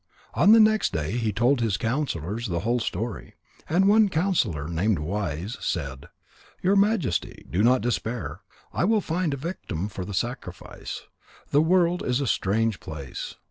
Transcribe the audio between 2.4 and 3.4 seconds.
the whole story.